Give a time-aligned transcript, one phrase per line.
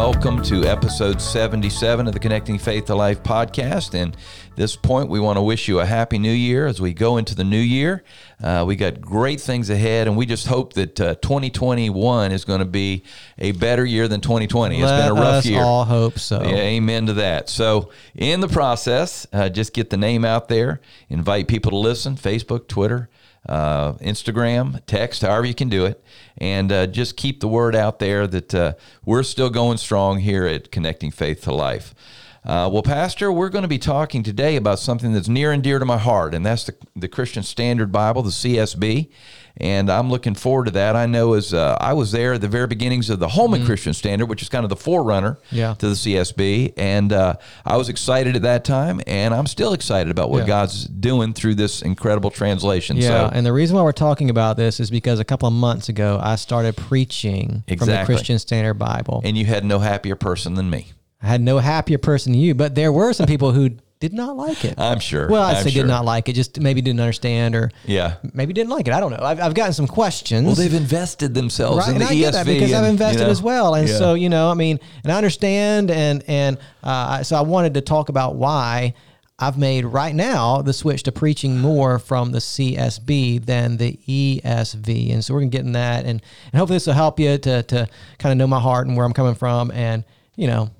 [0.00, 3.92] Welcome to episode 77 of the Connecting Faith to Life podcast.
[3.92, 4.16] And
[4.56, 7.34] this point, we want to wish you a happy new year as we go into
[7.34, 8.02] the new year.
[8.42, 12.60] Uh, we got great things ahead, and we just hope that uh, 2021 is going
[12.60, 13.02] to be
[13.36, 14.80] a better year than twenty twenty.
[14.80, 15.60] It's been a rough year.
[15.60, 16.42] all hope so.
[16.44, 17.50] Yeah, amen to that.
[17.50, 22.16] So, in the process, uh, just get the name out there, invite people to listen
[22.16, 23.09] Facebook, Twitter,
[23.48, 26.02] uh, Instagram, text, however you can do it,
[26.38, 28.72] and uh, just keep the word out there that uh,
[29.04, 31.94] we're still going strong here at Connecting Faith to Life.
[32.42, 35.78] Uh, well, Pastor, we're going to be talking today about something that's near and dear
[35.78, 39.10] to my heart, and that's the, the Christian Standard Bible, the CSB.
[39.56, 40.96] And I'm looking forward to that.
[40.96, 43.92] I know as uh, I was there at the very beginnings of the Holman Christian
[43.92, 45.74] Standard, which is kind of the forerunner Yeah.
[45.74, 46.72] to the CSB.
[46.76, 47.34] And uh,
[47.64, 50.46] I was excited at that time, and I'm still excited about what Yeah.
[50.46, 52.96] God's doing through this incredible translation.
[52.96, 55.54] Yeah, So, and the reason why we're talking about this is because a couple of
[55.54, 59.20] months ago I started preaching from the Christian Standard Bible.
[59.24, 60.86] and you had no happier person than me.
[61.22, 64.34] I had no happier person than you, but there were some people who did not
[64.36, 64.78] like it.
[64.80, 65.28] I'm sure.
[65.28, 65.82] well, I'd I'm say sure.
[65.82, 68.14] did not like it, just maybe didn't understand or Yeah.
[68.32, 68.94] maybe didn't like it.
[68.94, 69.20] I don't know.
[69.22, 70.46] I've, I've gotten some questions.
[70.46, 72.20] Well, they've invested themselves Right, in and the I ESV.
[72.20, 73.96] get that because I've and, you invested know, as well, and yeah.
[73.98, 77.82] so you know, I mean, and I understand, and and uh, so I wanted to
[77.82, 78.94] talk about why
[79.38, 85.12] I've made right now the switch to preaching more from the CSB than the ESV,
[85.12, 86.22] and so we're gonna get in that, and
[86.52, 87.86] and hopefully this will help you to to
[88.18, 90.04] kind of know my heart and where I'm coming from, and
[90.36, 90.70] you know,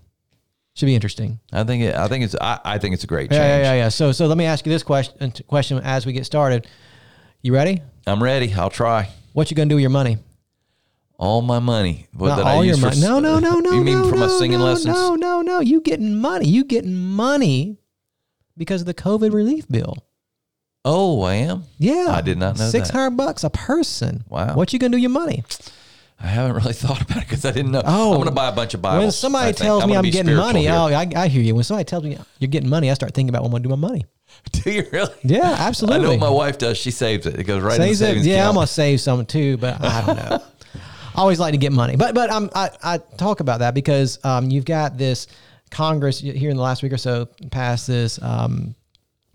[0.74, 1.40] should be interesting.
[1.52, 3.38] I think it, I think it's I, I think it's a great change.
[3.38, 3.88] Yeah, yeah, yeah, yeah.
[3.88, 6.66] So so let me ask you this question uh, question as we get started.
[7.42, 7.82] You ready?
[8.06, 8.52] I'm ready.
[8.52, 9.10] I'll try.
[9.32, 10.18] What you gonna do with your money?
[11.16, 12.06] All my money.
[12.14, 13.00] What, Not that I all your money.
[13.00, 13.72] No, no, no, no.
[13.72, 14.94] You mean no, for my no, singing no, lessons?
[14.94, 15.60] No, no, no.
[15.60, 16.48] You getting money.
[16.48, 17.76] You getting money
[18.56, 19.98] because of the COVID relief bill.
[20.84, 21.64] Oh, I am.
[21.78, 22.06] Yeah.
[22.08, 22.70] I did not know that.
[22.70, 24.24] Six hundred bucks a person.
[24.28, 24.54] Wow.
[24.54, 25.44] What you gonna do with your money?
[26.22, 27.82] I haven't really thought about it because I didn't know.
[27.84, 28.10] Oh.
[28.10, 29.02] I'm going to buy a bunch of Bibles.
[29.02, 30.72] when somebody tells me gonna I'm getting money, here.
[30.72, 31.54] oh, I, I hear you.
[31.54, 33.68] When somebody tells me you're getting money, I start thinking about what I'm gonna do
[33.70, 34.04] with my money.
[34.52, 35.14] Do you really?
[35.22, 35.98] Yeah, absolutely.
[35.98, 36.78] I know what my wife does.
[36.78, 37.38] She saves it.
[37.38, 38.04] It goes right in the Saves it.
[38.04, 40.42] savings Yeah, I'm gonna save some too, but I don't know.
[41.14, 44.24] I always like to get money, but but um, I I talk about that because
[44.24, 45.26] um, you've got this
[45.70, 48.74] Congress here in the last week or so passed this um,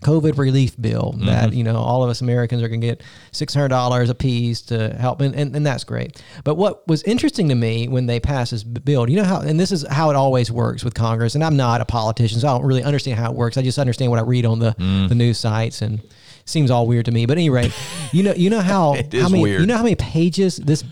[0.04, 1.26] COVID relief bill Mm-hmm.
[1.26, 3.02] that you know all of us Americans are going to get
[3.32, 6.22] six hundred dollars a piece to help, and, and and that's great.
[6.44, 9.58] But what was interesting to me when they passed this bill, you know how, and
[9.58, 11.34] this is how it always works with Congress.
[11.34, 13.56] And I'm not a politician, so I don't really understand how it works.
[13.56, 15.08] I just understand what I read on the Mm.
[15.08, 16.00] the news sites and.
[16.48, 17.72] Seems all weird to me, but anyway,
[18.12, 19.62] you know, you know how It is how many weird.
[19.62, 20.84] you know how many pages this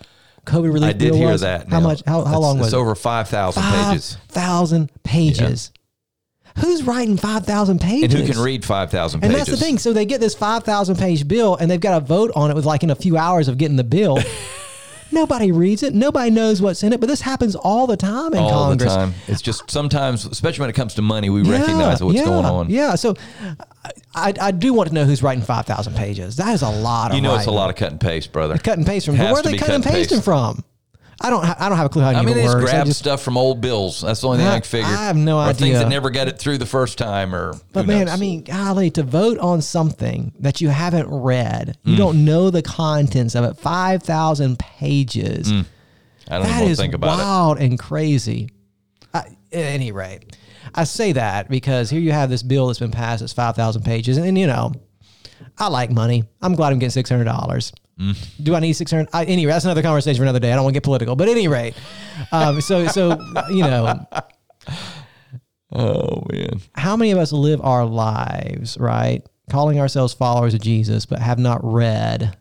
[0.46, 1.42] COVID relief I did bill hear was?
[1.42, 1.68] that.
[1.68, 1.86] How now.
[1.86, 2.02] much?
[2.04, 2.70] How, how It's- long was it?
[2.70, 4.16] It's over 5,000 pages.
[4.26, 5.70] thousand pages.
[6.58, 8.14] Who's writing five thousand pages?
[8.14, 9.30] And who can read 5,000 pages?
[9.34, 9.78] And that's the thing.
[9.78, 12.54] So they get this five thousand page bill, and they've got to vote on it
[12.54, 14.18] with like in a few hours of getting the bill.
[15.12, 15.94] Nobody reads it.
[15.94, 17.00] Nobody knows what's in it.
[17.00, 18.92] But this happens all the time in All Congress.
[18.92, 19.14] the time.
[19.28, 22.68] It's just sometimes, especially when it comes to money, we recognize what's yeah, going on.
[22.70, 22.96] Yeah.
[22.96, 23.14] So
[24.14, 26.36] I, I do want to know who's writing five thousand pages.
[26.36, 28.58] That is a lot of You know, it's a lot of cut and paste, brother.
[28.58, 29.18] cut and paste from.
[29.18, 30.24] Where are they and cut and pasting paste.
[30.24, 30.64] from?
[31.20, 31.44] I don't.
[31.44, 32.70] Ha- I don't have a clue how any I mean, of they it just works.
[32.70, 34.00] I grab just- stuff from old bills.
[34.00, 34.88] That's the only thing I, I- can figure.
[34.88, 37.82] I have no or things that never got it through the first time, or But
[37.84, 38.14] who man, knows?
[38.14, 41.90] I mean, golly, to vote on something that you haven't read, Mm.
[41.92, 43.56] you don't know the contents of it.
[43.58, 45.48] Five thousand pages.
[45.50, 45.66] I don't even
[46.28, 47.22] That want to is think about it.
[47.22, 48.50] wild and crazy.
[49.12, 50.36] I, at any rate,
[50.74, 53.22] I say that because here you have this bill that's been passed.
[53.22, 54.72] It's five thousand pages, and, you know,
[55.58, 56.24] I like money.
[56.42, 57.72] I'm glad I'm getting six hundred dollars.
[57.98, 58.42] Mm.
[58.42, 59.08] Do I need six hundred?
[59.14, 60.52] Anyway, that's another conversation for another day.
[60.52, 61.74] I don't want to get political, but at any rate,
[62.32, 63.18] um, so so
[63.50, 64.04] you know,
[65.72, 71.04] Oh man, how many of us live our lives right, calling ourselves followers of Jesus,
[71.04, 72.36] but have not read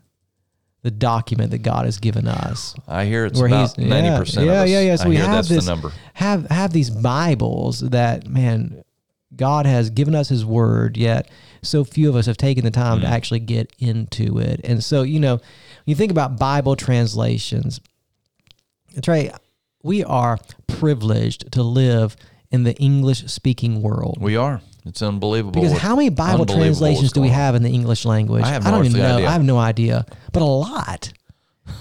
[0.82, 2.76] the document that God has given us?
[2.86, 4.46] I hear it's where about ninety yeah, percent.
[4.46, 4.96] yeah, yeah, yeah.
[4.96, 5.92] So I we have this number.
[6.12, 8.84] have have these Bibles that man,
[9.36, 11.28] God has given us His Word, yet
[11.62, 13.06] so few of us have taken the time Mm-hmm.
[13.06, 14.60] to actually get into it.
[14.64, 15.40] And so you know,
[15.86, 17.80] you think about Bible translations.
[19.02, 19.32] Trey,
[19.82, 22.16] we are privileged to live
[22.50, 24.18] in the English speaking world.
[24.20, 24.60] We are.
[24.86, 25.60] It's unbelievable.
[25.60, 28.44] Because how many Bible translations do we have in the English language?
[28.44, 29.16] I have I don't even know.
[29.16, 29.28] idea.
[29.28, 31.12] I have no idea, but a lot.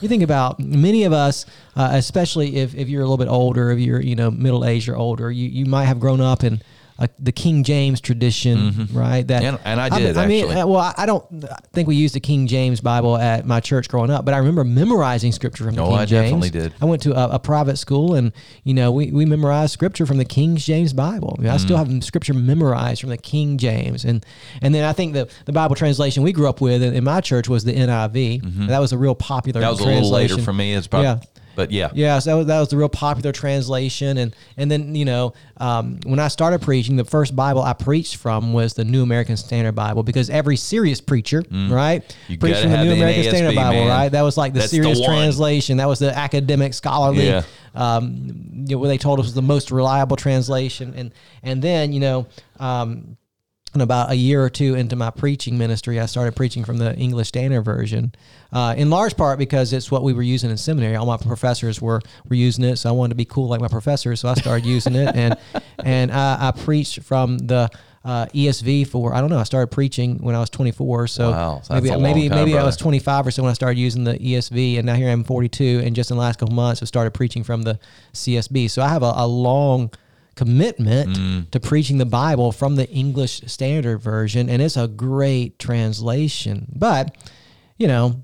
[0.01, 1.45] You think about many of us,
[1.75, 4.87] uh, especially if, if you're a little bit older, if you're you know middle aged
[4.87, 6.61] or older, you, you might have grown up in
[6.99, 9.27] uh, the King James tradition, right?
[9.27, 9.55] That Mm-hmm.
[9.55, 10.61] And- and I did, I mean, actually.
[10.61, 13.59] uh, well, I- I don't I think we used the King James Bible at my
[13.59, 15.87] church growing up, but I remember memorizing scripture from the King.
[15.87, 16.25] Oh, King I James.
[16.31, 16.73] definitely did.
[16.81, 18.31] I went to a, a private school, and
[18.63, 21.35] you know, we, we memorized scripture from the King James Bible.
[21.39, 21.59] I Mm.
[21.59, 24.25] still have scripture memorized from the King James, and
[24.61, 27.21] and then I think the the Bible translation we grew up with in, in my
[27.21, 28.67] church was the NIV.
[28.67, 29.59] That was a real popular.
[29.59, 29.65] Mm-hmm.
[29.65, 30.45] That was a little later translation.
[30.45, 30.73] for me.
[30.75, 31.19] It's probably, Yeah.
[31.55, 31.89] But yeah.
[31.93, 35.33] Yeah, so that was, that was the real popular translation, and and then you know
[35.57, 39.37] um, when I started preaching, the first Bible I preached from was the New American
[39.37, 42.15] Standard Bible because every serious preacher, right, Mm.
[42.29, 43.87] You preached from the New the American NASB, Standard Bible, man.
[43.87, 44.09] right?
[44.09, 45.09] That was like the That's serious one.
[45.09, 45.77] translation.
[45.77, 47.27] That was the academic scholarly.
[47.27, 47.43] Yeah.
[47.75, 51.11] Um, you know, what they told us was the most reliable translation, and
[51.43, 52.27] and then you know.
[52.59, 53.17] Um,
[53.73, 56.95] and about a year or two into my preaching ministry, I started preaching from the
[56.95, 58.13] English Standard Version,
[58.51, 60.95] uh, in large part because it's what we were using in seminary.
[60.95, 63.67] All my professors were were using it, so I wanted to be cool like my
[63.67, 65.37] professors, so I started using it, and
[65.83, 67.69] and I, I preached from the
[68.05, 69.39] uh, ESV for I don't know.
[69.39, 72.37] I started preaching when I was 24, so Wow, maybe that's a long maybe time,
[72.37, 75.09] maybe I was 25 or so when I started using the ESV, and now here
[75.09, 77.79] I'm 42, and just in the last couple months, I started preaching from the
[78.13, 78.69] CSB.
[78.69, 79.91] So I have a, a long
[80.35, 81.51] commitment Mm.
[81.51, 86.71] to preaching the Bible from the English Standard Version, and it's a great translation.
[86.75, 87.15] But
[87.77, 88.23] you know,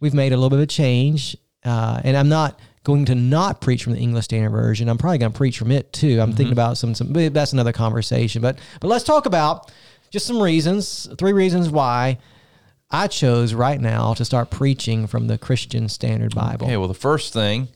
[0.00, 3.60] we've made a little bit of a change, uh, and I'm not going to not
[3.60, 4.88] preach from the English Standard Version.
[4.88, 6.20] I'm probably going to preach from it too.
[6.20, 6.36] I'm Mm-hmm.
[6.36, 7.12] thinking about some some.
[7.12, 8.42] That's another conversation.
[8.42, 9.70] But but let's talk about
[10.10, 12.18] just some reasons, three reasons why.
[12.90, 16.66] I chose right now to start preaching from the Christian Standard Bible.
[16.66, 17.68] Okay, well, the first thing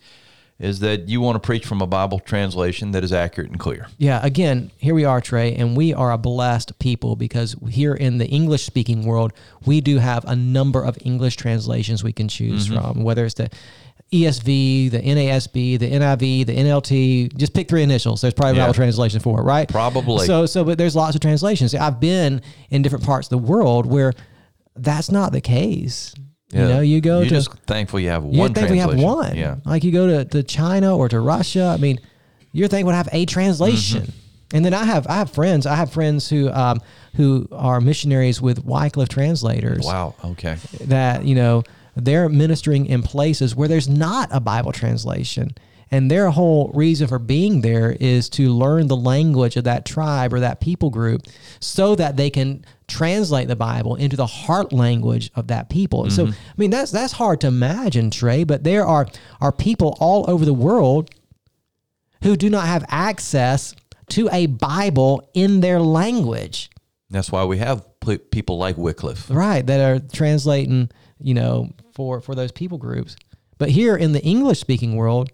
[0.61, 3.87] is that you want to preach from a Bible translation that is accurate and clear.
[3.97, 8.19] Yeah, again, here we are, Trey, and we are a blessed people because here in
[8.19, 9.33] the English speaking world,
[9.65, 12.93] we do have a number of English translations we can choose Mm-hmm.
[12.93, 13.51] from, whether it's the
[14.13, 17.37] ESV, the NASB, the NIV, the NLT.
[17.37, 18.21] Just pick three initials.
[18.21, 18.63] There's probably a Yeah.
[18.65, 19.69] Bible translation for it, right?
[19.69, 20.27] Probably.
[20.27, 21.75] So, so, but there's lots of translations.
[21.75, 22.41] I've been
[22.71, 24.13] in different parts of the world where
[24.75, 26.15] that's not the case.
[26.51, 28.33] You know, you go You're to just thankful you have one.
[28.33, 29.37] you one think we have one.
[29.37, 29.57] Yeah.
[29.67, 31.65] Like you go to, to China or to Russia.
[31.65, 32.01] I mean,
[32.53, 34.03] you're thankful to have a translation.
[34.03, 34.57] Mm-hmm.
[34.57, 35.67] And then I have I have friends.
[35.67, 36.81] I have friends who um,
[37.17, 39.85] who are missionaries with Wycliffe translators.
[39.85, 40.15] Wow.
[40.25, 40.57] Okay.
[40.85, 41.65] That you know
[41.97, 45.55] they're ministering in places where there's not a Bible translation.
[45.91, 50.35] And their whole reason for being there is to learn the language of that tribe
[50.35, 51.23] or that people group
[51.61, 56.05] so that they can translate the Bible into the heart language of that people.
[56.05, 56.33] And So, mm-hmm.
[56.33, 59.07] I mean, that's that's hard to imagine, Trey, but there are,
[59.41, 61.11] are people all over the world
[62.23, 63.75] who do not have access
[64.11, 66.71] to a Bible in their language.
[67.11, 69.31] That's why we have pl- people like Wycliffe.
[69.31, 70.91] Right, that are translating,
[71.21, 73.17] you know, for for those people groups.
[73.59, 75.31] But here in the English speaking world,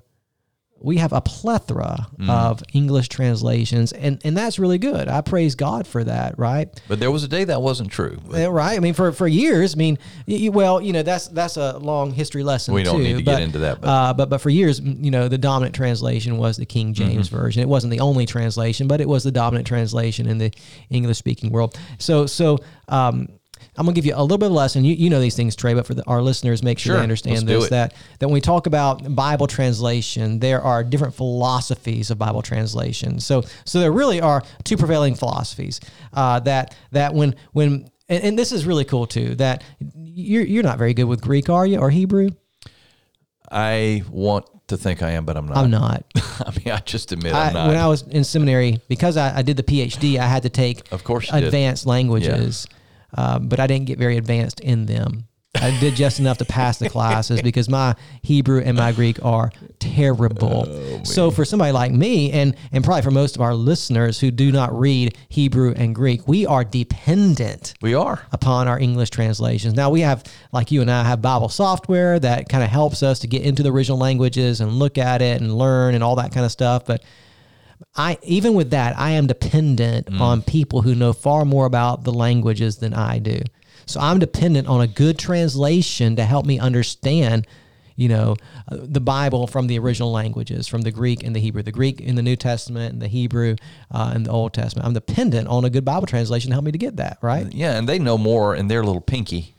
[0.84, 5.08] we have a plethora of English translations and and that's really good.
[5.08, 6.68] I praise God for that, right?
[6.88, 8.18] But there was a day that wasn't true.
[8.28, 8.76] But right.
[8.76, 9.74] I mean, for, for years.
[9.74, 9.98] I mean,
[10.28, 12.74] y- y- well, you know, that's that's a long history lesson.
[12.74, 14.78] We don't too, need to get but, into that, but- uh, but but for years,
[14.80, 17.36] you know, the dominant translation was the King James Mm-hmm.
[17.36, 17.62] version.
[17.62, 20.52] It wasn't the only translation, but it was the dominant translation in the
[20.90, 21.78] English speaking world.
[21.98, 22.58] So so.
[22.88, 23.28] Um,
[23.76, 24.84] I'm gonna give you a little bit of a lesson.
[24.84, 26.96] You, you know these things, Trey, but for the, our listeners, make sure Sure.
[26.98, 27.70] they understand Let's this.
[27.70, 33.18] That that when we talk about Bible translation, there are different philosophies of Bible translation.
[33.20, 35.80] So so there really are two prevailing philosophies.
[36.12, 39.34] Uh, that that when when and, and this is really cool too.
[39.36, 39.62] That
[39.96, 42.30] you're you're not very good with Greek, are you, or Hebrew?
[43.50, 45.58] I want to think I am, but I'm not.
[45.58, 46.04] I'm not.
[46.14, 47.68] I mean, I just admit I, I'm not.
[47.68, 50.90] when I was in seminary, because I, I did the PhD, I had to take
[50.92, 51.44] Of course you did.
[51.44, 52.66] advanced languages,
[53.16, 55.26] um, but I didn't get very advanced in them.
[55.56, 59.52] I did just enough to pass the classes because my Hebrew and my Greek are
[59.78, 60.66] terrible.
[60.68, 64.30] Oh, so for somebody like me, and and probably for most of our listeners who
[64.30, 68.26] do not read Hebrew and Greek, we are dependent we are.
[68.32, 69.74] upon our English translations.
[69.74, 73.20] Now we have, like you and I, have Bible software that kind of helps us
[73.20, 76.32] to get into the original languages and look at it and learn and all that
[76.32, 76.84] kind of stuff.
[76.84, 77.02] But
[77.96, 82.12] I, even with that, I am dependent on people who know far more about the
[82.12, 83.40] languages than I do.
[83.86, 87.46] So I'm dependent on a good translation to help me understand.
[87.96, 88.36] You know,
[88.68, 92.00] uh, the Bible from the original languages, from the Greek and the Hebrew, the Greek
[92.00, 93.54] in the New Testament and the Hebrew
[93.92, 94.84] uh, in the Old Testament.
[94.84, 97.46] I'm dependent on a good Bible translation to help me to get that, right?
[97.54, 99.53] Yeah, and they know more in their little pinky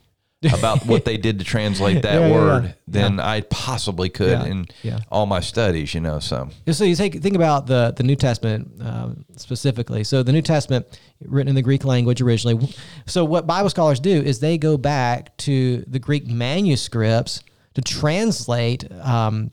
[0.52, 2.72] about what they did to translate that Yeah, yeah, word yeah.
[2.86, 4.98] than I possibly could Yeah, in yeah.
[5.10, 5.94] all my studies.
[5.94, 10.04] You know, so So you take think about the the New Testament um, specifically.
[10.04, 10.86] So the New Testament
[11.24, 12.74] written in the Greek language originally.
[13.06, 17.42] So what Bible scholars do is they go back to the Greek manuscripts
[17.74, 19.50] to translate um,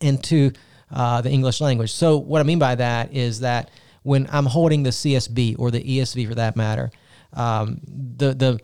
[0.00, 0.52] into
[0.90, 1.92] uh, the English language.
[1.92, 3.70] So what I mean by that is that
[4.02, 6.90] when I'm holding the CSB or the ESV for that matter,
[7.34, 8.60] um, the the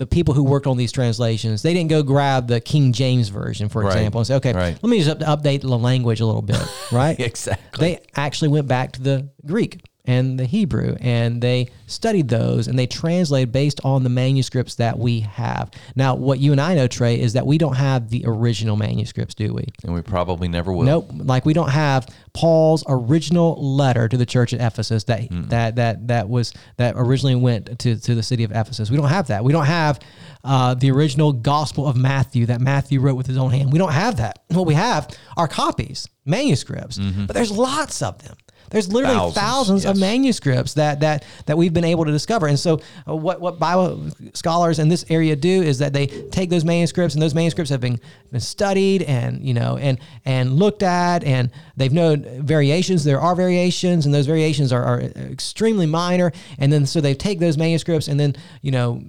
[0.00, 3.68] the people who worked on these translations, they didn't go grab the King James version,
[3.68, 3.96] for Right.
[3.96, 4.78] example, and say, okay, Right.
[4.82, 6.56] let me just up- update the language a little bit,
[6.90, 7.20] right?
[7.20, 7.86] Exactly.
[7.86, 12.78] They actually went back to the Greek and the Hebrew and they studied those and
[12.78, 15.70] they translated based on the manuscripts that we have.
[15.94, 19.34] Now, what you and I know, Trey, is that we don't have the original manuscripts,
[19.34, 19.64] do we?
[19.84, 20.84] and we probably never will.
[20.84, 21.10] Nope.
[21.14, 26.08] Like we don't have Paul's original letter to the church at Ephesus that that that
[26.08, 28.90] that was that originally went to to the city of Ephesus.
[28.90, 29.44] We don't have that.
[29.44, 30.00] We don't have
[30.44, 33.72] uh, the original Gospel of Matthew that Matthew wrote with his own hand.
[33.72, 34.42] We don't have that.
[34.48, 38.36] What we have are copies, manuscripts, but there's lots of them.
[38.70, 42.46] There's literally Thousands, thousands, of manuscripts that that that we've been able to discover.
[42.46, 46.50] And so, uh, what what Bible scholars in this area do is that they take
[46.50, 48.00] those manuscripts, and those manuscripts have been,
[48.30, 53.02] been studied and you know and and looked at, and they've known variations.
[53.02, 56.32] There are variations, and those variations are, are extremely minor.
[56.58, 59.02] And then so they take those manuscripts, and then you know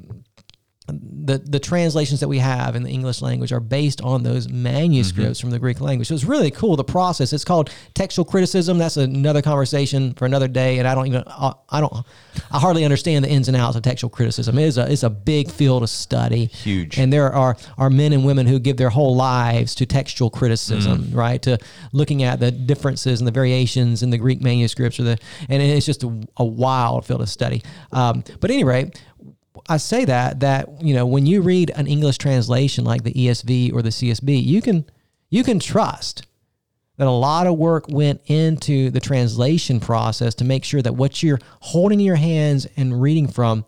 [0.94, 5.40] the the translations that we have in the English language are based on those manuscripts
[5.40, 5.48] Mm-hmm.
[5.48, 6.08] from the Greek language.
[6.08, 7.34] So it's really cool the process.
[7.34, 8.78] It's called textual criticism.
[8.78, 10.80] That's another conversation for another day.
[10.80, 11.94] And I don't even I, don't
[12.52, 14.58] I hardly understand the ins and outs of textual criticism.
[14.58, 16.46] It is a it's a big field of study.
[16.46, 16.98] Huge.
[16.98, 21.04] And there are are men and women who give their whole lives to textual criticism,
[21.04, 21.16] Mm.
[21.16, 21.42] right?
[21.44, 21.58] To
[21.92, 25.18] looking at the differences and the variations in the Greek manuscripts or the
[25.50, 27.62] and it's just a, a wild field of study.
[27.92, 29.00] Um, but at any rate,
[29.68, 33.74] I say that that you know when you read an English translation like the ESV
[33.74, 34.86] or the CSB, you can
[35.30, 36.26] you can trust
[36.98, 41.24] that a lot of work went into the translation process to make sure that what
[41.24, 43.66] you're holding in your hands and reading from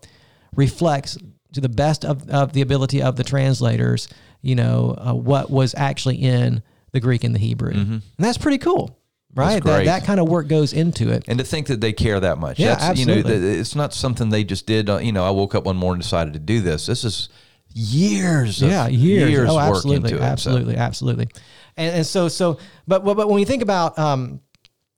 [0.54, 1.18] reflects
[1.52, 4.08] to the best of, of the ability of the translators,
[4.42, 7.72] you know, uh, what was actually in the Greek and the Hebrew.
[7.72, 8.96] And that's pretty cool,
[9.34, 9.62] right?
[9.62, 11.24] That, that kind of work goes into it.
[11.28, 12.58] And to think that they care that much.
[12.58, 13.58] Yeah, That's, You know, absolutely.
[13.58, 14.88] it's not something they just did.
[14.88, 16.86] Uh, you know, I woke up one morning and decided to do this.
[16.86, 17.28] This is
[17.74, 18.62] years.
[18.62, 19.50] Of, yeah, years.
[19.50, 20.18] oh, work absolutely, into it.
[20.20, 21.28] So, absolutely, absolutely.
[21.76, 24.40] And, and so, so, but, but, when we think about um,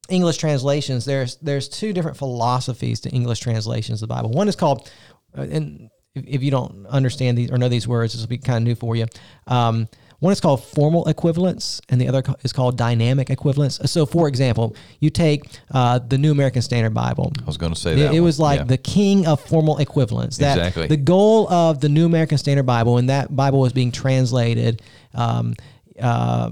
[0.09, 4.31] English translations, there's there's two different philosophies to English translations of the Bible.
[4.31, 4.91] One is called,
[5.37, 8.39] uh, and if, if you don't understand these or know these words, this will be
[8.39, 9.07] kind of new for you.
[9.47, 9.89] Um,
[10.21, 13.79] one is called formal equivalence, and the other is called dynamic equivalence.
[13.85, 17.33] So, for example, you take uh, the New American Standard Bible.
[17.41, 18.07] I was going to say It, that.
[18.15, 18.23] it one.
[18.25, 18.65] was like Yeah.
[18.65, 20.39] the king of formal equivalence.
[20.39, 20.87] That Exactly.
[20.87, 24.81] The goal of the New American Standard Bible, when that Bible was being translated,
[25.15, 25.55] um,
[26.01, 26.51] uh,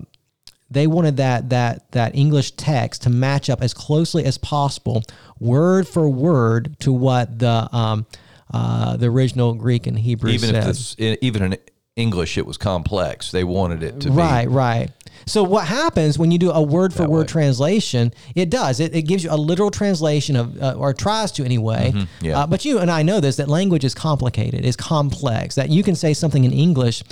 [0.70, 5.02] they wanted that that that English text to match up as closely as possible,
[5.38, 8.06] word for word, to what the um,
[8.52, 10.56] uh, the original Greek and Hebrew even said.
[10.56, 11.58] if this, even in
[11.96, 13.30] English, it was complex.
[13.30, 14.90] They wanted it to be Right, right.
[15.26, 17.26] So what happens when you do a word for word way.
[17.26, 18.12] translation?
[18.34, 18.80] It does.
[18.80, 21.92] It, it gives you a literal translation of, uh, or tries to anyway.
[21.94, 22.24] Mm-hmm.
[22.24, 22.40] yeah.
[22.40, 25.54] Uh, but you and I know this that language is complicated, is complex.
[25.54, 27.04] That you can say something in English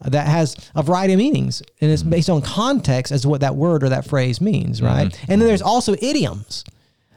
[0.00, 1.92] that has a variety of meanings, and Mm-hmm.
[1.92, 5.08] it's based on context as to what that word or that phrase means, right?
[5.12, 5.30] Mm-hmm.
[5.32, 6.64] And then there's also idioms,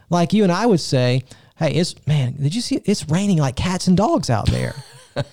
[0.10, 1.24] like you and I would say.
[1.58, 2.36] Hey, it's man.
[2.36, 2.82] Did you see?
[2.84, 4.76] It's raining like cats and dogs out there.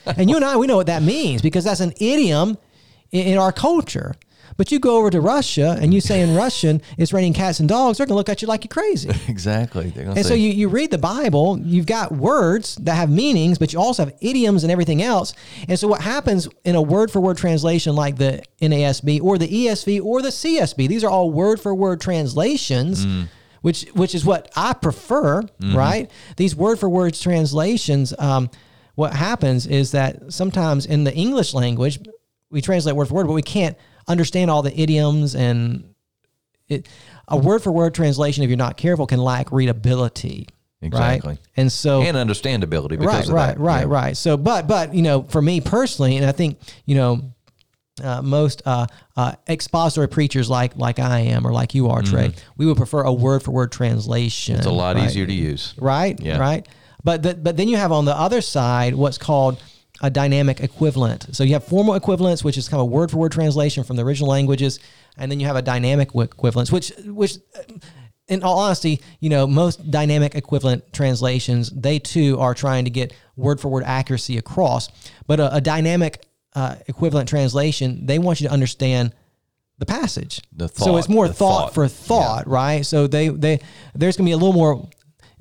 [0.07, 2.59] And you and I, we know what that means because that's an idiom
[3.11, 4.15] in, in our culture.
[4.57, 7.69] But you go over to Russia and you say in Russian, it's raining cats and
[7.69, 9.11] dogs, they're going to look at you like you're crazy.
[9.29, 9.93] exactly.
[9.97, 13.81] And so you, you read the Bible, you've got words that have meanings, but you
[13.81, 15.35] also have idioms and everything else.
[15.69, 19.49] And so what happens in a word for word translation like the NASB or the
[19.49, 23.07] ESV or the CSB, these are all word for word translations.
[23.63, 26.11] Which, which is what I prefer, right?
[26.37, 28.13] These word for word translations.
[28.19, 28.51] Um,
[28.95, 31.99] what happens is that sometimes in the English language,
[32.51, 33.77] we translate word for word, but we can't
[34.09, 35.95] understand all the idioms and
[36.69, 36.89] it,
[37.29, 40.47] a word for word translation, if you're not careful, can lack readability.
[40.81, 41.31] Exactly.
[41.31, 41.39] Right?
[41.57, 43.59] And so, and understandability because right, of right, that.
[43.59, 43.95] right, Yeah.
[43.95, 44.17] right.
[44.17, 47.33] So, but, but, you know, for me personally, and I think, you know,
[48.03, 52.33] uh, most uh, uh, expository preachers like like I am or like you are, Trey,
[52.57, 54.55] we would prefer a word for word translation.
[54.55, 54.61] Mm-hmm.
[54.61, 55.05] It's a lot right?
[55.05, 55.75] easier to use.
[55.79, 56.19] right?
[56.19, 56.39] Yeah.
[56.39, 56.67] Right.
[57.05, 59.63] But the, but then you have on the other side what's called
[60.01, 61.35] a dynamic equivalent.
[61.35, 64.05] So you have formal equivalence, which is kind of word for word translation from the
[64.05, 64.81] original languages,
[65.17, 67.37] and then you have a dynamic equivalence, which which.
[68.29, 73.13] In all honesty, you know, most dynamic equivalent translations, they too are trying to get
[73.37, 74.89] word for word accuracy across.
[75.27, 79.13] But a, a dynamic uh, equivalent translation, they want you to understand
[79.79, 80.41] the passage.
[80.53, 81.75] The thought, so it's more thought, thought.
[81.75, 82.87] for thought, right?
[82.87, 83.61] So they they
[83.95, 84.89] there's gonna be a little more,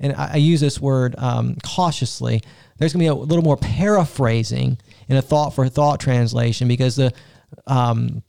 [0.02, 2.42] and I, I use this word um, cautiously.
[2.78, 4.78] There's gonna be a little more paraphrasing
[5.08, 7.12] in a thought for thought translation because the
[7.66, 8.22] um,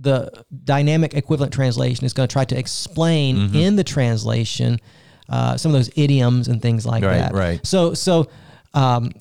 [0.00, 0.30] the
[0.64, 3.54] dynamic equivalent translation is going to try to explain Mm-hmm.
[3.56, 4.80] in the translation
[5.28, 7.32] uh, some of those idioms and things like Right, that.
[7.34, 7.66] right.
[7.66, 8.28] So so.
[8.74, 9.12] Um,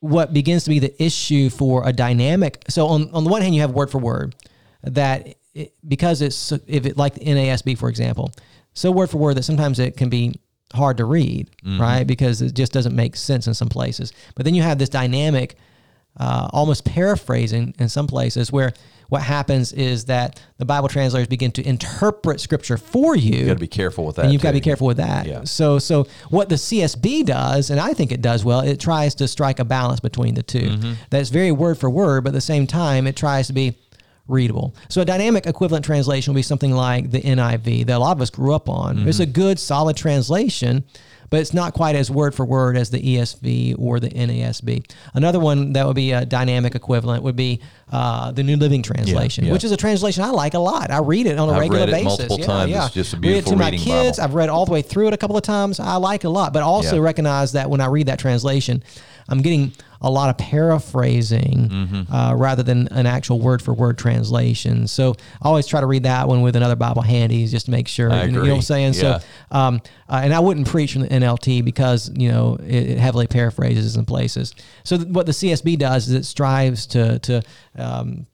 [0.00, 3.54] what begins to be the issue for a dynamic so on, on the one hand
[3.54, 4.34] you have word for word
[4.82, 8.30] that it, because it's if it like the NASB for example
[8.74, 10.34] so word for word that sometimes it can be
[10.74, 14.54] hard to read right because it just doesn't make sense in some places but then
[14.54, 15.56] you have this dynamic
[16.16, 18.72] uh, almost paraphrasing in some places where
[19.08, 23.54] what happens is that the Bible translators begin to interpret scripture for you You've got
[23.54, 24.24] to be careful with that.
[24.24, 25.26] and you've got to be careful with that.
[25.26, 25.44] Yeah.
[25.44, 29.28] So, so what the CSB does, and I think it does well, it tries to
[29.28, 30.92] strike a balance between the 2 Mm-hmm.
[31.10, 33.72] That's very word for word, but at the same time, it tries to be
[34.28, 34.74] readable.
[34.88, 38.22] So, a dynamic equivalent translation would be something like the NIV that a lot of
[38.22, 39.06] us grew up on.
[39.08, 39.22] It's Mm-hmm.
[39.22, 40.84] a good, solid translation.
[41.30, 44.88] But it's not quite as word for word as the ESV or the NASB.
[45.14, 47.60] Another one that would be a dynamic equivalent would be
[47.92, 49.52] uh, the New Living Translation, yeah.
[49.52, 50.90] which is a translation I like a lot.
[50.90, 52.06] I read it on a I've regular read it basis.
[52.18, 52.70] multiple Yeah, times.
[52.70, 52.84] yeah.
[52.86, 54.18] It's just a Read it to my kids.
[54.18, 54.22] Bible.
[54.30, 55.78] I've read all the way through it a couple of times.
[55.80, 57.02] I like it a lot, but also Yeah.
[57.02, 58.82] recognize that when I read that translation,
[59.28, 59.72] I'm getting
[60.02, 62.12] a lot of paraphrasing Mm-hmm.
[62.14, 64.86] uh, rather than an actual word for word translation.
[64.86, 67.88] So I always try to read that one with another Bible handy just to make
[67.88, 68.10] sure.
[68.12, 68.94] I you, know, you know what I'm saying?
[68.94, 69.18] Yeah.
[69.18, 69.24] So,
[69.56, 73.26] um, uh, and I wouldn't preach from the NLT because you know it, it heavily
[73.26, 74.54] paraphrases in places.
[74.84, 77.42] So th- what the CSB does is it strives to to
[77.76, 78.26] um,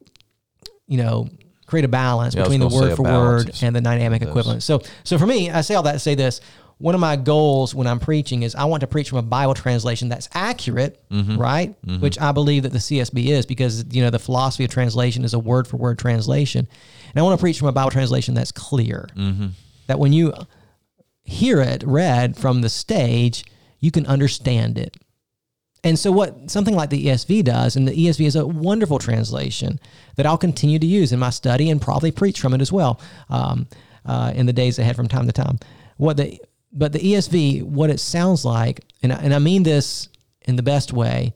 [0.87, 1.27] you know
[1.65, 4.61] create a balance Yeah, between the word for word and the dynamic equivalent.
[4.63, 6.41] So so for me, I say all that to say this.
[6.79, 9.53] One of my goals when I'm preaching is I want to preach from a Bible
[9.53, 11.37] translation that's accurate, Mm-hmm.
[11.37, 11.75] right?
[11.99, 15.33] Which I believe that the CSB is because you know the philosophy of translation is
[15.35, 16.67] a word for word translation,
[17.13, 19.07] and I want to preach from a Bible translation that's clear.
[19.15, 19.47] Mm-hmm.
[19.87, 20.33] That when you
[21.23, 23.45] hear it read from the stage,
[23.79, 24.97] you can understand it.
[25.83, 29.79] And so, what something like the ESV does, and the ESV is a wonderful translation
[30.15, 33.01] that I'll continue to use in my study and probably preach from it as well
[33.29, 33.67] um,
[34.05, 35.59] uh, in the days ahead from time to time.
[35.97, 36.39] What the
[36.71, 40.07] but the ESV, what it sounds like, and and I mean this
[40.41, 41.33] in the best way,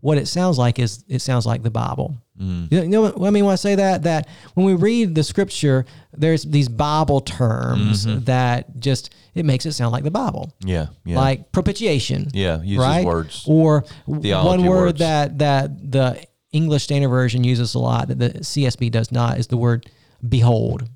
[0.00, 2.16] what it sounds like is it sounds like the Bible.
[2.40, 2.72] Mm.
[2.72, 4.04] You know what I mean when I say that?
[4.04, 5.84] That when we read the scripture,
[6.16, 8.24] there's these Bible terms Mm-hmm.
[8.24, 10.86] that just it makes it sound like the Bible Yeah.
[11.04, 11.18] Yeah.
[11.18, 12.28] like propitiation.
[12.32, 13.04] Yeah, uses right?
[13.04, 13.44] words.
[13.46, 14.98] Or Theology one word words.
[15.00, 19.46] that that the English Standard Version uses a lot that the CSB does not is
[19.48, 19.86] the word
[20.26, 20.88] behold.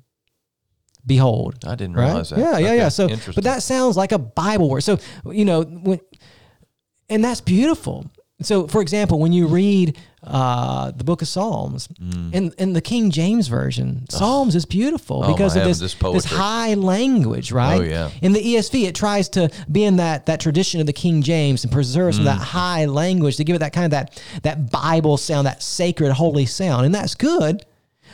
[1.05, 1.55] Behold.
[1.65, 2.07] I didn't Right?
[2.07, 2.39] realize that.
[2.39, 2.89] Yeah, yeah, Okay, yeah.
[2.89, 3.33] So, interesting.
[3.35, 4.81] but that sounds like a Bible word.
[4.81, 4.97] So,
[5.31, 5.99] you know, when,
[7.09, 8.09] and that's beautiful.
[8.41, 11.87] So, for example, when you read uh, the Book of Psalms
[12.33, 15.25] in in the King James version, Psalms is beautiful Mm.
[15.29, 17.79] Oh, because of this this this high language, right?
[17.79, 18.09] Oh, yeah.
[18.21, 21.63] In the ESV, it tries to be in that that tradition of the King James
[21.63, 22.51] and preserve some of that Mm.
[22.51, 26.45] high language to give it that kind of that that Bible sound, that sacred, holy
[26.45, 27.63] sound, and that's good.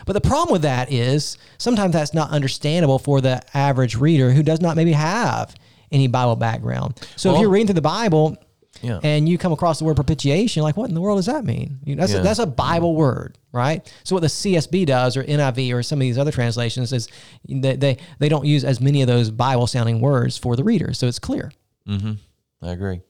[0.05, 4.43] But the problem with that is sometimes that's not understandable for the average reader who
[4.43, 5.55] does not maybe have
[5.91, 6.99] any Bible background.
[7.15, 8.37] So if you're reading through the Bible
[8.81, 8.99] Yeah.
[9.03, 11.79] and you come across the word propitiation, like what in the world does that mean?
[11.83, 12.19] You know, that's, Yeah.
[12.19, 13.81] a, that's a Bible word, right?
[14.03, 17.07] So what the CSB does, or NIV, or some of these other translations, is
[17.47, 20.93] they they, they don't use as many of those Bible sounding words for the reader,
[20.93, 21.51] so it's clear.
[21.87, 23.01] I agree.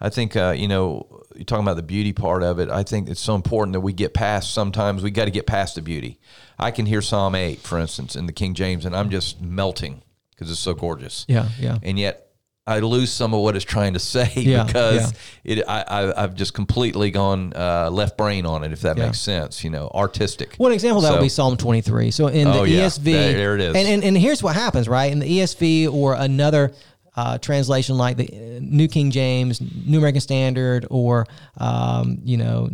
[0.00, 2.68] I think uh, you know you're talking about the beauty part of it.
[2.68, 4.52] I think it's so important that we get past.
[4.52, 6.18] Sometimes we got to get past the beauty.
[6.58, 10.02] I can hear Psalm eight, for instance, in the King James, and I'm just melting
[10.30, 11.24] because it's so gorgeous.
[11.28, 11.78] Yeah, yeah.
[11.84, 12.31] And yet
[12.66, 16.34] I lose some of what it's trying to say Yeah, because it I, I I've
[16.36, 18.72] just completely gone uh, left brain on it.
[18.72, 19.06] If that Yeah.
[19.06, 20.54] makes sense, you know, artistic.
[20.58, 22.12] One example of that would be Psalm 23.
[22.12, 22.86] So in Oh, the yeah.
[22.86, 23.74] ESV, There- there it is.
[23.76, 25.10] And, and and here's what happens, right?
[25.10, 26.72] In the ESV or another
[27.16, 31.26] uh, translation like the uh, New King James, New American Standard, or
[31.58, 32.70] um, you know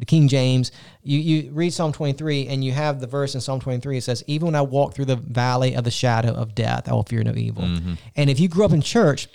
[0.00, 3.60] the King James, you you read Psalm 23 and you have the verse in Psalm
[3.60, 3.98] 23.
[3.98, 6.92] It says, "Even when I walk through the valley of the shadow of death, I
[6.92, 7.94] will fear no evil." Mm-hmm.
[8.16, 9.28] And if you grew up in church,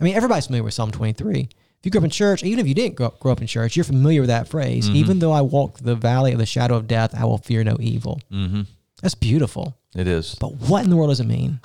[0.00, 1.48] I mean, everybody's familiar with Psalm 23.
[1.78, 3.46] If you grew up in church, even if you didn't grow up, grow up in
[3.46, 4.86] church, you're familiar with that phrase.
[4.86, 4.96] Mm-hmm.
[4.96, 7.62] Even though I walk through the valley of the shadow of death, I will fear
[7.62, 8.20] no evil.
[8.32, 8.62] Mm-hmm.
[9.00, 9.78] That's beautiful.
[9.94, 10.34] It is.
[10.34, 11.60] But what in the world does it mean?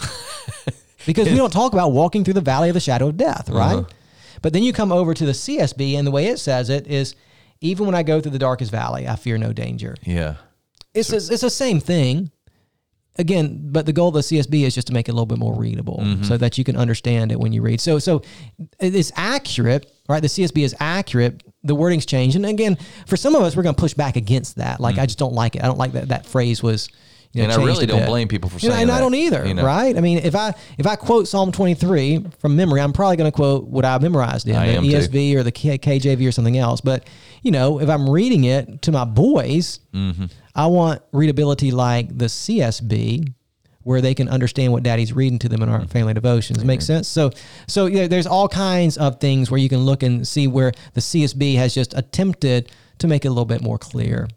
[1.08, 3.78] because we don't talk about walking through the valley of the shadow of death, right?
[3.78, 3.89] Uh-huh.
[4.44, 7.16] But then you come over to the CSB, and the way it says it is,
[7.63, 9.95] even when I go through the darkest valley, I fear no danger.
[10.04, 10.36] Yeah.
[10.93, 12.30] It's it's the same thing.
[13.19, 15.38] Again, but the goal of the CSB is just to make it a little bit
[15.38, 16.23] more readable, Mm-hmm.
[16.23, 17.80] so that you can understand it when you read.
[17.80, 18.23] So so
[18.80, 20.19] it is accurate, right?
[20.19, 21.43] The CSB is accurate.
[21.63, 24.56] The wording's changed, and again, for some of us, we're going to push back against
[24.56, 24.80] that.
[24.80, 25.63] Like I just don't like it.
[25.63, 26.89] I don't like that that phrase was.
[27.36, 27.54] You know, Mm.
[27.54, 29.65] And I really don't blame people for saying and I that, don't either, you know?
[29.65, 29.97] right?
[29.97, 33.32] I mean, if I if I quote Psalm twenty three from memory, I'm probably going
[33.32, 34.89] to quote what I memorized in I the am too.
[34.89, 36.80] ESV or the KJV or something else.
[36.80, 37.08] But
[37.43, 40.25] you know, if I'm reading it to my boys, Mm-hmm.
[40.56, 43.34] I want readability like the CSB,
[43.84, 46.63] where they can understand what daddy's reading to them in our family devotions.
[46.63, 47.08] Make sense?
[47.08, 47.32] So,
[47.67, 51.01] so yeah, there's all kinds of things where you can look and see where the
[51.01, 54.27] CSB has just attempted to make it a little bit more clear.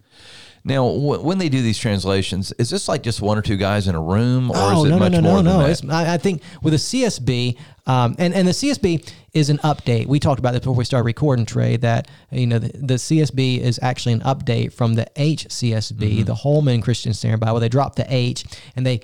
[0.66, 3.86] Now, w- when they do these translations, is this like just one or two guys
[3.86, 5.66] in a room, or oh is it no, much no, no, more no, than no!
[5.66, 5.70] that?
[5.70, 10.06] It's, I, I think with a CSB, um, and and the CSB is an update.
[10.06, 11.76] We talked about this before we started recording, Trey.
[11.76, 16.24] That you know the, the CSB is actually an update from the HCSB, Mm-hmm.
[16.24, 17.60] the Holman Christian Standard Bible.
[17.60, 19.02] They dropped the H and they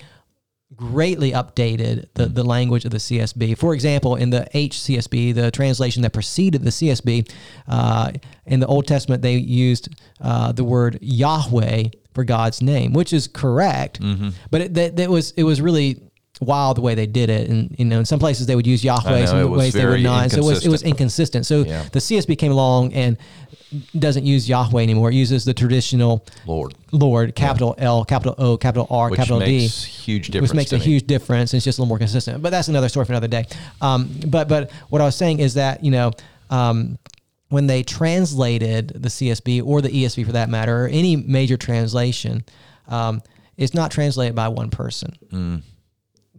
[0.76, 3.56] greatly updated the, the language of the CSB.
[3.58, 7.30] For example, in the HCSB, the translation that preceded the CSB,
[7.68, 8.12] uh,
[8.46, 9.88] in the Old Testament, they used
[10.20, 14.00] uh, the word Yahweh for God's name, which is correct.
[14.00, 14.30] Mm-hmm.
[14.50, 16.00] But it, that, that was it was really
[16.40, 18.84] wild the way they did it, and you know, in some places they would use
[18.84, 20.30] Yahweh, know, some ways they would not.
[20.30, 21.46] So it was it was inconsistent.
[21.46, 21.46] inconsistent.
[21.46, 21.88] So Yeah.
[21.92, 23.16] the CSB came along and
[23.98, 25.10] doesn't use Yahweh anymore.
[25.10, 29.58] It uses the traditional Lord, Lord, capital L, capital O, capital R, which capital D
[29.58, 30.50] makes huge difference.
[30.50, 30.84] which makes a me.
[30.84, 31.54] huge difference.
[31.54, 32.42] It's just a little more consistent.
[32.42, 33.46] But that's another story for another day.
[33.80, 36.12] Um, but but what I was saying is that you know
[36.50, 36.98] um,
[37.48, 42.44] when they translated the CSB or the ESV for that matter, or any major translation,
[42.88, 43.22] um,
[43.56, 45.12] it's not translated by one person.
[45.30, 45.62] Mm.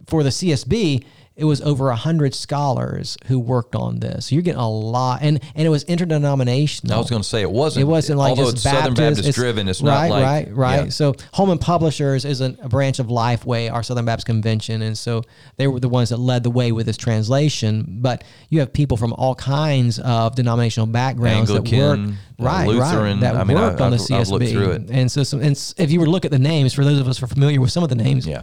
[0.06, 1.04] For the CSB.
[1.36, 4.30] It was over a hundred scholars who worked on this.
[4.30, 6.94] You're getting a lot, and and it was interdenominational.
[6.94, 7.82] I was going to say it wasn't.
[7.82, 9.68] It wasn't like although just it's Southern Baptist, Baptist driven.
[9.68, 10.84] It's right, not like right, right.
[10.84, 10.88] yeah.
[10.90, 15.22] So Holman Publishers is an, a branch of Lifeway, our Southern Baptist Convention, and so
[15.56, 17.84] they were the ones that led the way with this translation.
[18.00, 22.68] But you have people from all kinds of denominational backgrounds that Anglican, work, uh, right,
[22.68, 23.14] Lutheran.
[23.14, 24.30] right, that I mean, worked I- on the I've- I've CSB.
[24.30, 24.82] looked through it.
[24.90, 27.08] And so, some, and if you were to look at the names, for those of
[27.08, 28.42] us who are familiar with some of the names, Yeah.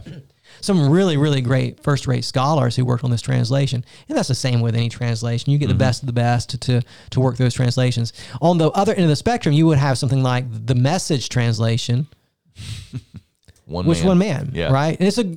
[0.62, 3.84] Some really, really great first rate scholars who worked on this translation.
[4.08, 5.52] And that's the same with any translation.
[5.52, 5.72] You get Mm-hmm.
[5.78, 8.12] the best of the best to, to, to work those translations.
[8.40, 12.06] On the other end of the spectrum, you would have something like the message translation,
[13.66, 14.06] one which man.
[14.06, 14.72] one man, Yeah.
[14.72, 14.98] right?
[14.98, 15.36] And it's a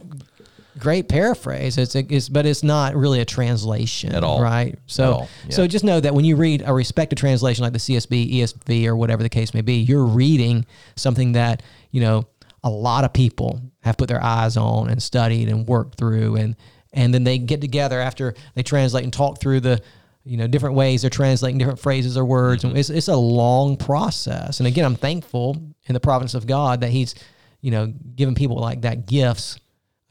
[0.77, 1.77] great paraphrase.
[1.77, 4.41] It's, a, it's but it's not really a translation At all.
[4.41, 4.77] right?
[4.87, 5.55] So all, yeah.
[5.55, 8.95] so just know that when you read a respected translation like the CSB, ESV, or
[8.95, 12.25] whatever the case may be, you're reading something that you know
[12.63, 16.55] a lot of people have put their eyes on and studied and worked through, and
[16.91, 19.81] and then they get together after they translate and talk through the
[20.23, 22.63] you know different ways they're translating different phrases or words.
[22.63, 24.59] And it's, it's a long process.
[24.59, 27.15] And again i'm thankful in the providence of god that he's
[27.61, 29.59] you know given people like that gifts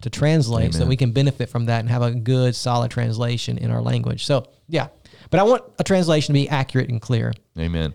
[0.03, 3.59] to translate so that we can benefit from that and have a good solid translation
[3.59, 4.25] in our language.
[4.25, 4.89] So yeah.
[5.31, 7.33] But i want a translation to be accurate and clear.
[7.59, 7.95] Amen.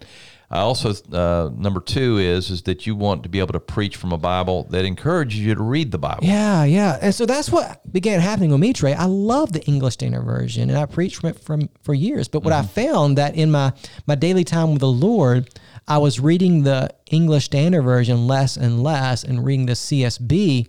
[0.52, 3.98] I also uh, number two is is that you want to be able to preach
[3.98, 6.24] from a Bible that encourages you to read the Bible.
[6.24, 6.98] Yeah, yeah.
[7.02, 8.94] And so that's what began happening with me, Trey.
[8.94, 12.28] I love the English Standard Version and I preached from it from, for years.
[12.28, 13.74] But what I found that in my,
[14.08, 15.50] my daily time with the Lord,
[15.88, 20.68] I was reading the English Standard Version less and less and reading the CSB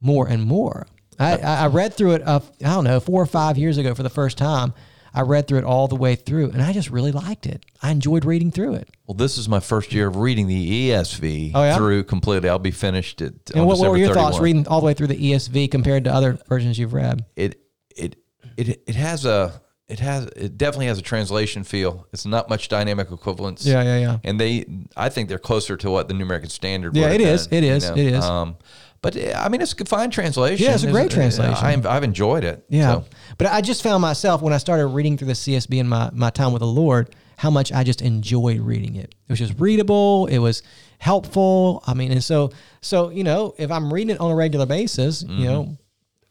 [0.00, 0.88] more and more.
[1.20, 3.94] I, I I read through it, uh, I don't know, four or five years ago
[3.94, 4.72] for the first time.
[5.14, 7.64] I read through it all the way through and I just really liked it.
[7.82, 8.88] I enjoyed reading through it.
[9.06, 11.76] Well, this is my first year of reading the ESV Oh, yeah?
[11.76, 12.48] through completely.
[12.48, 15.08] I'll be finished at And what, what were your thoughts reading all the way through
[15.08, 17.24] the ESV compared to other versions you've read?
[17.36, 17.60] it
[17.96, 18.16] it
[18.56, 22.06] it it has a it has it definitely has a translation feel.
[22.12, 23.66] It's not much dynamic equivalence.
[23.66, 24.18] Yeah, yeah, yeah.
[24.22, 24.64] And they,
[24.96, 26.94] I think they're closer to what the New American Standard.
[26.96, 27.48] Yeah, it is.
[27.48, 27.88] done, It you is.
[27.88, 27.94] know?
[27.96, 28.24] It is.
[28.24, 28.56] Um,
[29.02, 30.64] but uh, I mean, it's a fine translation.
[30.64, 31.64] Yeah, it's a great translation.
[31.64, 32.64] I've, I've enjoyed it.
[32.68, 32.94] Yeah.
[32.94, 33.04] So,
[33.38, 36.30] But I just found myself when I started reading through the CSB in my, my
[36.30, 39.14] time with the Lord, how much I just enjoyed reading it.
[39.28, 40.26] It was just readable.
[40.26, 40.62] It was
[40.98, 41.82] helpful.
[41.86, 42.50] I mean, and so,
[42.82, 45.76] so, you know, if I'm reading it on a regular basis, you know,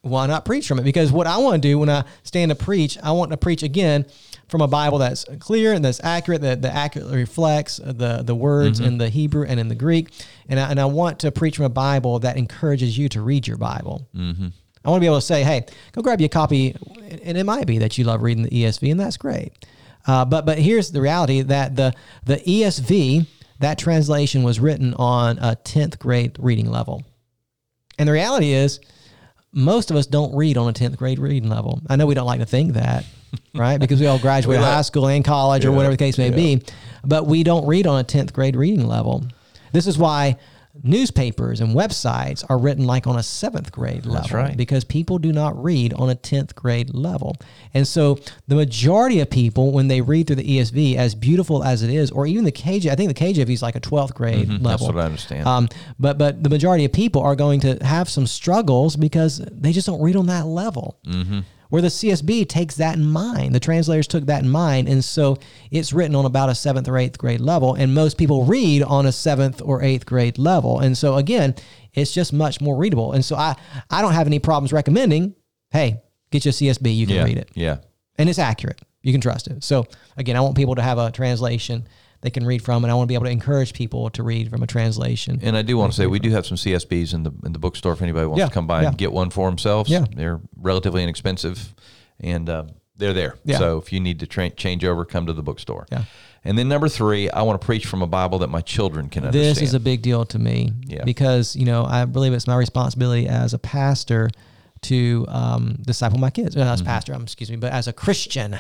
[0.02, 0.84] why not preach from it?
[0.84, 3.64] Because what I want to do when I stand to preach, I want to preach
[3.64, 4.06] again
[4.48, 8.34] from a Bible that's clear and that's accurate, that, that accurately reflects uh, the, the
[8.34, 8.88] words mm-hmm.
[8.88, 10.10] in the Hebrew and in the Greek.
[10.48, 13.48] And I, and I want to preach from a Bible that encourages you to read
[13.48, 14.08] your Bible.
[14.16, 14.48] Mm-hmm.
[14.86, 16.76] I want to be able to say, hey, go grab you a copy.
[17.24, 19.52] And it might be that you love reading the ESV, and that's great.
[20.08, 21.94] Uh, but but here's the reality that the
[22.26, 23.28] the ESV
[23.60, 27.04] that translation was written on a 10th grade reading level.
[27.98, 28.80] And the reality is
[29.52, 31.82] most of us don't read on a 10th grade reading level.
[31.90, 33.06] I know we don't like to think that,
[33.56, 33.80] right?
[33.80, 36.36] Because we all graduate high school and college or whatever the case may yeah.
[36.36, 36.64] be,
[37.04, 39.26] but we don't read on a 10th grade reading level.
[39.72, 40.38] This is why
[40.84, 44.58] newspapers and websites are written like on a seventh grade level right.
[44.58, 47.36] because people do not read on a 10th grade level.
[47.74, 51.84] And so the majority of people, when they read through the ESV, as beautiful as
[51.84, 54.50] it is, or even the KJ, I think the KJV is like a 12th grade
[54.50, 54.56] level.
[54.56, 54.64] Mm-hmm.
[54.66, 55.48] that's what I understand.
[55.48, 59.72] Um, but but the majority of people are going to have some struggles because they
[59.72, 61.00] just don't read on that level.
[61.06, 61.40] Mm-hmm.
[61.70, 63.56] Where the CSB takes that in mind.
[63.56, 64.88] The translators took that in mind.
[64.88, 65.38] And so
[65.72, 67.76] it's written on about a seventh or eighth grade level.
[67.76, 70.80] And most people read on a seventh or eighth grade level.
[70.80, 71.56] And so again,
[71.94, 73.14] it's just much more readable.
[73.14, 73.56] And so I,
[73.90, 75.36] I don't have any problems recommending,
[75.72, 76.02] hey,
[76.32, 77.50] get your CSB, you can yeah, read it.
[77.54, 77.78] Yeah.
[78.18, 78.82] And it's accurate.
[79.02, 79.64] You can trust it.
[79.64, 79.86] So
[80.18, 81.88] again, I want people to have a translation
[82.22, 84.50] they can read from, and I want to be able to encourage people to read
[84.50, 85.40] from a translation.
[85.42, 87.60] And I do want to say we do have some CSBs in the in the
[87.60, 88.90] bookstore if anybody wants Yeah, to come by yeah.
[88.90, 89.90] and get one for themselves.
[89.90, 90.06] Yeah.
[90.16, 91.74] they're relatively inexpensive,
[92.20, 92.64] and uh,
[92.98, 93.36] they're there.
[93.46, 93.58] Yeah.
[93.58, 95.88] So if you need to tra- change over, come to the bookstore.
[95.92, 96.04] Yeah.
[96.44, 99.26] And then number three, I want to preach from a Bible that my children can
[99.26, 99.56] understand.
[99.58, 101.04] This is a big deal to me Yeah.
[101.06, 104.30] because you know I believe it's my responsibility as a pastor
[104.82, 106.56] to um, disciple my kids.
[106.56, 106.70] Uh, Mm-hmm.
[106.74, 108.54] as pastor, um, excuse me, but as a Christian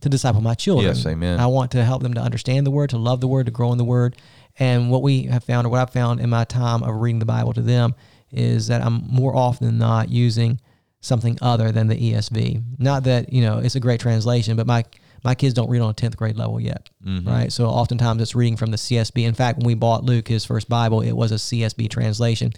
[0.00, 0.88] to disciple my children.
[0.94, 1.38] Yes, amen.
[1.40, 3.72] I want to help them to understand the word, to love the word, to grow
[3.72, 4.16] in the word.
[4.58, 7.24] And what we have found, or what I've found in my time of reading the
[7.26, 7.94] Bible to them,
[8.32, 10.60] is that I'm more often than not using
[11.00, 12.62] something other than the ESV.
[12.78, 14.84] Not that you know it's a great translation, but my
[15.24, 17.28] my kids don't read on a tenth grade level yet, Mm-hmm.
[17.28, 17.52] right?
[17.52, 19.24] So oftentimes it's reading from the CSB.
[19.24, 22.52] In fact, when we bought Luke his first Bible, it was a CSB translation.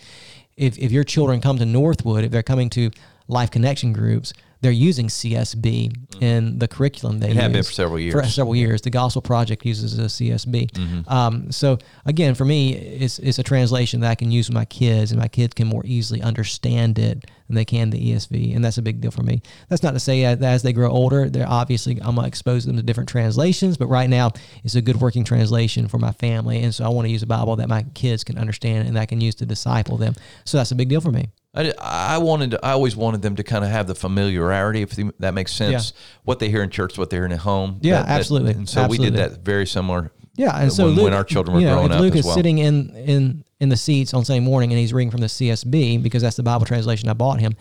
[0.56, 2.90] If if your children come to Northwood, if they're coming to
[3.28, 8.14] Life Connection groups, they're using CSB in the curriculum they have been for several years.
[8.14, 10.70] For several years, the Gospel Project uses a CSB.
[10.70, 11.12] Mm-hmm.
[11.12, 14.64] Um, so again, for me, it's it's a translation that I can use with my
[14.64, 18.64] kids, and my kids can more easily understand it than they can the ESV, and
[18.64, 19.42] that's a big deal for me.
[19.68, 22.76] That's not to say that as they grow older, they're obviously I'm gonna expose them
[22.76, 24.30] to different translations, but right now
[24.62, 27.26] it's a good working translation for my family, and so I want to use a
[27.26, 30.14] Bible that my kids can understand and that I can use to disciple them.
[30.44, 31.30] So that's a big deal for me.
[31.54, 34.96] I, I wanted to, I always wanted them to kind of have the familiarity, if
[35.18, 35.92] that makes sense.
[36.24, 37.78] What they hear in church, what they hear in at home.
[37.82, 38.52] Yeah, That- that- absolutely.
[38.52, 40.10] and so we did that very similar.
[40.34, 42.00] Yeah, and uh, so when, Luke, when our children were you know, growing if up
[42.00, 42.34] Luke as is well.
[42.36, 46.02] sitting in in in the seats on Sunday morning and he's reading from the CSB
[46.02, 47.52] because that's the Bible translation I bought him.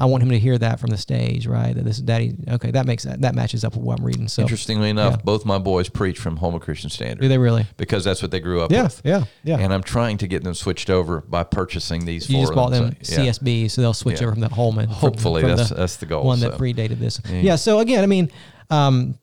[0.00, 1.74] I want him to hear that from the stage, right?
[1.74, 2.36] That this is daddy.
[2.48, 4.28] Okay, that makes that that matches up with what I'm reading.
[4.28, 5.22] So Interestingly enough, yeah.
[5.24, 7.20] both my boys preach from Holman Christian Standard.
[7.20, 7.66] do they really?
[7.76, 9.02] because that's what they grew up Yeah, with.
[9.04, 9.58] yeah, yeah.
[9.58, 12.30] And I'm trying to get them switched over by purchasing these.
[12.30, 13.30] You just bought them So, yeah.
[13.32, 14.88] CSB, so they'll switch over from the Holman.
[14.88, 16.24] Hopefully, from that's that's the goal.
[16.24, 16.50] one so.
[16.50, 17.20] that predated this.
[17.28, 17.56] Yeah.
[17.56, 18.30] So again, I mean,
[18.70, 19.18] um,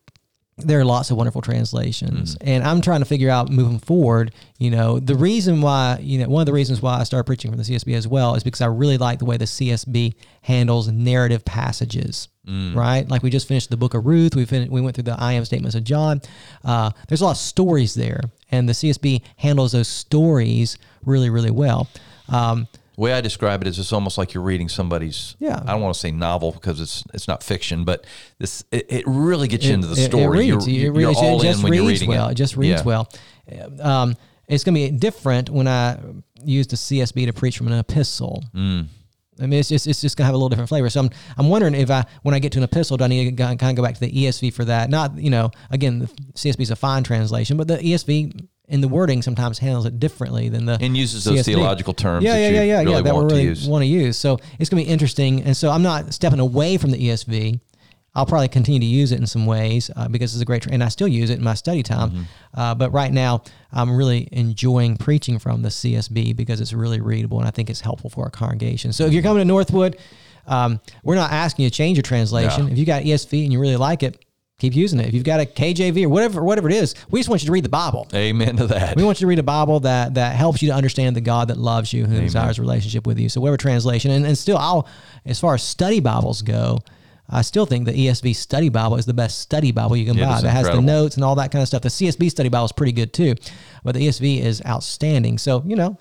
[0.57, 1.51] there are lots of wonderful Mm-hmm.
[1.51, 4.33] translations, and I'm trying to figure out moving forward.
[4.57, 7.51] You know, the reason why, you know, one of the reasons why I started preaching
[7.51, 10.87] from the CSB as well is because I really like the way the CSB handles
[10.87, 12.29] narrative passages.
[12.47, 12.75] Mm.
[12.75, 14.35] Right, like we just finished the Book of Ruth.
[14.35, 16.21] We fin- we went through the I am statements of John.
[16.63, 21.49] Uh, there's a lot of stories there, and the CSB handles those stories really, really
[21.49, 21.87] well.
[22.29, 25.35] Um, The way I describe it is it's almost like you're reading somebody's.
[25.39, 25.61] Yeah.
[25.65, 28.05] I don't want to say novel because it's it's not fiction, but
[28.39, 30.23] this it, it really gets you into the story.
[30.49, 30.67] It, reads.
[30.67, 32.29] You're, It you're reads- all it just reads well.
[32.29, 32.31] it.
[32.31, 32.85] It just reads Yeah.
[32.85, 33.09] well.
[33.81, 34.15] Um,
[34.47, 35.97] it's going to be different when I
[36.43, 38.43] use the CSB to preach from an epistle.
[38.53, 38.87] Mm.
[39.41, 40.89] I mean, it's just it's just gonna have a little different flavor.
[40.89, 43.35] So I'm I'm wondering if I when I get to an epistle, do I need
[43.37, 44.89] to kind of go back to the ESV for that?
[44.89, 48.87] Not you know again the CSB is a fine translation, but the ESV in the
[48.87, 51.45] wording sometimes handles it differently than the And uses those CSB.
[51.45, 53.01] theological terms Yeah, that yeah, you yeah, yeah, really yeah.
[53.01, 53.67] That we want to really use.
[53.67, 54.17] want to use.
[54.17, 55.43] So it's gonna be interesting.
[55.43, 57.59] And so I'm not stepping away from the ESV.
[58.17, 60.71] I'll probably continue to use it in some ways uh, because it's a great, tra-
[60.71, 62.11] and I still use it in my study time.
[62.11, 62.23] Mm-hmm.
[62.59, 67.39] Uh, but right now, I'm really enjoying preaching from the CSB because it's really readable
[67.39, 68.93] and I think it's helpful for our congregation.
[68.93, 69.97] So if you're coming to Northwood,
[70.47, 72.67] um, we're not asking you to change your translation.
[72.67, 72.71] Yeah.
[72.73, 74.24] If you got ESV and you really like it,
[74.57, 75.07] keep using it.
[75.07, 77.51] If you've got a KJV or whatever, whatever it is, we just want you to
[77.51, 78.07] read the Bible.
[78.13, 78.95] Amen to that.
[78.95, 81.49] We want you to read a Bible that that helps you to understand the God
[81.49, 83.29] that loves you, who desires a relationship with you.
[83.29, 84.87] So whatever translation, and, and still, I'll
[85.25, 86.79] as far as study Bibles go,
[87.29, 90.21] I still think the ESV Study Bible is the best study Bible you can It
[90.21, 90.41] buy.
[90.41, 91.81] That has the notes and all that kind of stuff.
[91.81, 93.35] The CSB Study Bible is pretty good too,
[93.83, 95.37] but the ESV is outstanding.
[95.37, 95.97] So you know.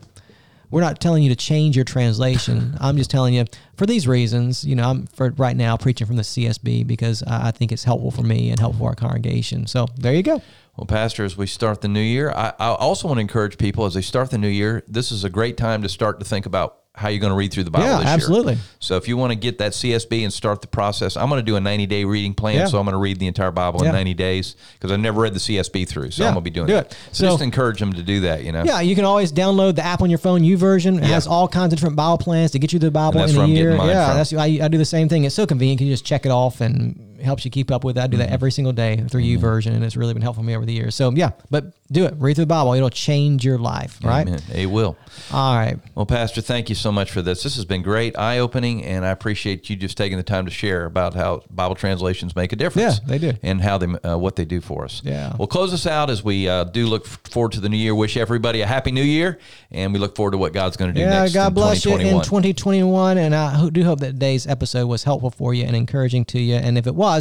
[0.71, 2.77] We're not telling you to change your translation.
[2.81, 3.45] I'm just telling you
[3.77, 4.65] for these reasons.
[4.65, 7.85] You know, I'm for right now preaching from the CSB because I I think it's
[7.85, 9.67] helpful for me and helpful for our congregation.
[9.67, 10.43] So there you go.
[10.77, 13.85] Well, Pastor, as we start the new year, I, I also want to encourage people
[13.85, 14.83] as they start the new year.
[14.89, 17.53] This is a great time to start to think about how you're going to read
[17.53, 17.87] through the Bible.
[17.87, 18.15] Yeah, this year.
[18.15, 18.57] absolutely.
[18.79, 21.45] So if you want to get that CSB and start the process, I'm going to
[21.45, 22.55] do a 90 day reading plan.
[22.57, 22.67] Yeah.
[22.67, 23.89] So I'm going to read the entire Bible Yeah.
[23.89, 26.13] in 90 days because I've never read the CSB through.
[26.13, 26.93] So I'm going to be doing do that.
[26.93, 26.97] it.
[27.11, 28.45] So, So- just encourage them to do that.
[28.45, 28.63] You know.
[28.63, 30.99] Yeah, you can always download the app on your phone, YouVersion.
[30.99, 33.47] It has all kinds of different Bible plans to get you the Bible in a
[33.47, 33.64] year.
[33.71, 34.17] Yeah, from.
[34.17, 35.25] that's I, I do the same thing.
[35.25, 35.81] It's so convenient.
[35.81, 38.05] You can just check it off and helps you keep up with that.
[38.05, 40.57] I do that every single day through YouVersion, and it's really been helpful for me
[40.57, 40.95] over the years.
[40.95, 42.15] So yeah, but do it.
[42.19, 43.99] Read through the Bible; it'll change your life.
[44.03, 44.27] Right?
[44.27, 44.41] Amen.
[44.53, 44.97] It will.
[45.33, 45.77] All right.
[45.95, 47.43] Well, Pastor, thank you so much for this.
[47.43, 50.51] This has been great, eye opening, and I appreciate you just taking the time to
[50.51, 53.01] share about how Bible translations make a difference.
[53.01, 53.33] Yeah, they do.
[53.43, 55.03] and how they uh, what they do for us.
[55.05, 55.35] Yeah.
[55.39, 57.95] We'll close us out as we uh, do look forward to the new year.
[57.95, 59.39] Wish everybody a happy new year,
[59.71, 61.35] and we look forward to what God's going to do Yeah, next.
[61.35, 62.25] God in bless you in 2021.
[62.25, 63.19] 2021.
[63.19, 66.57] And I do hope that today's episode was helpful for you and encouraging to you.
[66.57, 67.14] And if it was,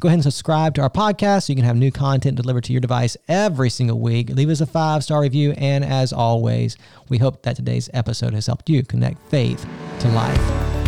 [0.00, 2.72] go ahead and subscribe to our podcast so you can have new content delivered to
[2.72, 4.30] your device every single week.
[4.30, 5.52] Leave us a five star review.
[5.56, 6.76] And as always,
[7.08, 9.66] we hope that today's episode has helped you connect faith
[10.00, 10.79] to life.